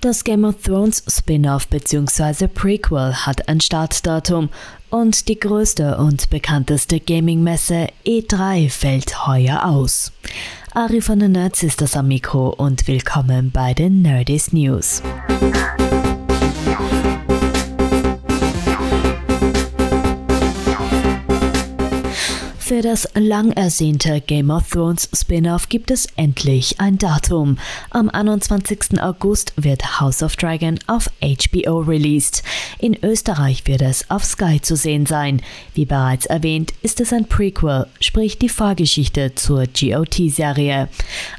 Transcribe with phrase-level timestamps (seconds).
[0.00, 2.48] Das Game of Thrones Spin-off bzw.
[2.48, 4.50] Prequel hat ein Startdatum
[4.90, 10.12] und die größte und bekannteste Gaming-Messe E3 fällt heuer aus.
[10.74, 15.02] Ari von den Nerds ist das am Mikro und willkommen bei den Nerdist News.
[22.66, 27.58] Für das lang ersehnte Game of Thrones Spin-off gibt es endlich ein Datum.
[27.90, 29.00] Am 21.
[29.00, 32.42] August wird House of Dragon auf HBO released.
[32.80, 35.42] In Österreich wird es auf Sky zu sehen sein.
[35.74, 40.88] Wie bereits erwähnt, ist es ein Prequel, sprich die Vorgeschichte zur GOT-Serie.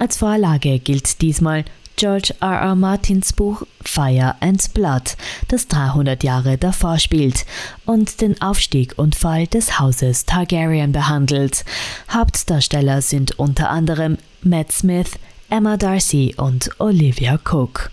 [0.00, 1.64] Als Vorlage gilt diesmal
[1.96, 2.60] George R.
[2.60, 2.74] R.
[2.74, 5.16] Martins Buch Fire and Blood,
[5.48, 7.44] das 300 Jahre davor spielt
[7.84, 11.64] und den Aufstieg und Fall des Hauses Targaryen behandelt.
[12.10, 15.12] Hauptdarsteller sind unter anderem Matt Smith,
[15.50, 17.90] Emma Darcy und Olivia Cook.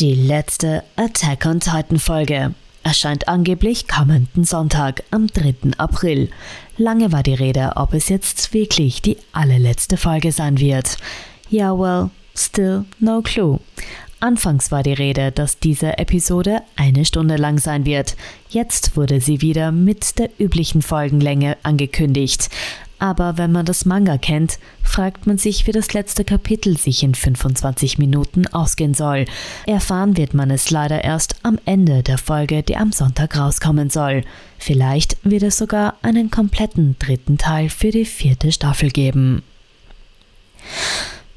[0.00, 5.54] Die letzte Attack on Titan Folge erscheint angeblich kommenden Sonntag am 3.
[5.78, 6.30] April.
[6.76, 10.96] Lange war die Rede, ob es jetzt wirklich die allerletzte Folge sein wird.
[11.48, 13.60] Ja, well, Still no clue.
[14.22, 18.16] Anfangs war die Rede, dass diese Episode eine Stunde lang sein wird.
[18.50, 22.48] Jetzt wurde sie wieder mit der üblichen Folgenlänge angekündigt.
[23.00, 27.16] Aber wenn man das Manga kennt, fragt man sich, wie das letzte Kapitel sich in
[27.16, 29.24] 25 Minuten ausgehen soll.
[29.66, 34.22] Erfahren wird man es leider erst am Ende der Folge, die am Sonntag rauskommen soll.
[34.56, 39.42] Vielleicht wird es sogar einen kompletten dritten Teil für die vierte Staffel geben.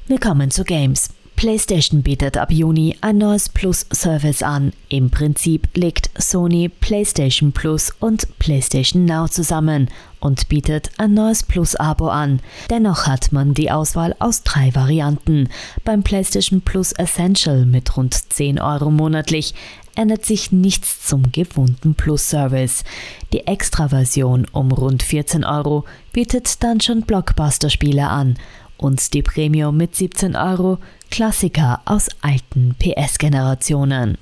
[0.08, 1.08] Willkommen zu Games.
[1.34, 4.72] PlayStation bietet ab Juni ein neues Plus-Service an.
[4.88, 9.90] Im Prinzip legt Sony PlayStation Plus und PlayStation Now zusammen
[10.20, 12.38] und bietet ein neues Plus-Abo an.
[12.70, 15.48] Dennoch hat man die Auswahl aus drei Varianten.
[15.84, 19.54] Beim PlayStation Plus Essential mit rund 10 Euro monatlich
[19.96, 22.84] ändert sich nichts zum gewohnten Plus-Service.
[23.32, 28.36] Die Extra-Version um rund 14 Euro bietet dann schon Blockbuster-Spiele an
[28.76, 30.78] und die Premium mit 17 Euro
[31.10, 34.18] Klassiker aus alten PS-Generationen.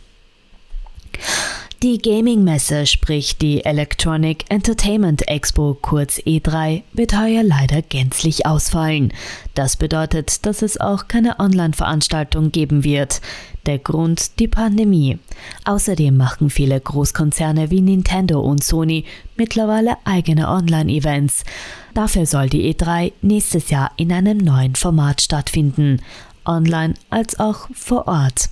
[1.83, 9.13] Die Gaming-Messe, sprich die Electronic Entertainment Expo kurz E3, wird heuer leider gänzlich ausfallen.
[9.55, 13.21] Das bedeutet, dass es auch keine Online-Veranstaltung geben wird.
[13.67, 15.19] Der Grund die Pandemie.
[15.65, 19.05] Außerdem machen viele Großkonzerne wie Nintendo und Sony
[19.37, 21.45] mittlerweile eigene Online-Events.
[21.93, 26.01] Dafür soll die E3 nächstes Jahr in einem neuen Format stattfinden
[26.45, 28.51] online als auch vor Ort.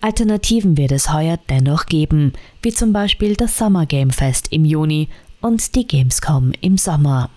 [0.00, 5.08] Alternativen wird es heuer dennoch geben, wie zum Beispiel das Summer Game Fest im Juni
[5.40, 7.30] und die Gamescom im Sommer.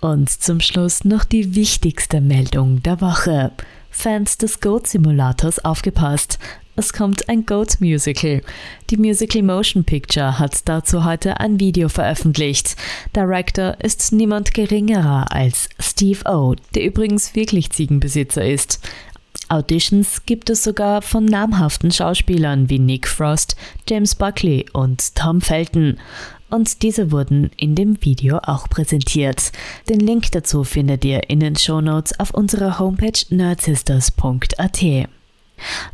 [0.00, 3.52] Und zum Schluss noch die wichtigste Meldung der Woche.
[3.90, 6.38] Fans des Goat Simulators aufgepasst.
[6.80, 8.40] Es kommt ein Goat Musical.
[8.88, 12.74] Die Musical Motion Picture hat dazu heute ein Video veröffentlicht.
[13.14, 18.80] Director ist niemand geringerer als Steve O, der übrigens wirklich Ziegenbesitzer ist.
[19.50, 25.98] Auditions gibt es sogar von namhaften Schauspielern wie Nick Frost, James Buckley und Tom Felton.
[26.48, 29.52] Und diese wurden in dem Video auch präsentiert.
[29.90, 35.10] Den Link dazu findet ihr in den Shownotes auf unserer Homepage nerdsisters.at.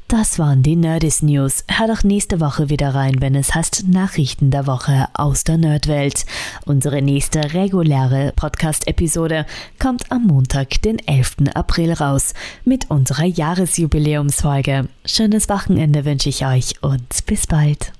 [0.08, 1.64] Das waren die Nerdist News.
[1.68, 6.26] Hör doch nächste Woche wieder rein, wenn es heißt Nachrichten der Woche aus der Nerdwelt.
[6.64, 9.46] Unsere nächste reguläre Podcast-Episode
[9.78, 11.54] kommt am Montag, den 11.
[11.54, 12.34] April raus,
[12.64, 14.88] mit unserer Jahresjubiläumsfolge.
[15.04, 17.92] Schönes Wochenende wünsche ich euch und bis bald.